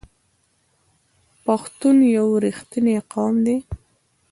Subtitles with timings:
[1.45, 3.57] پښتون یو رښتینی قوم دی.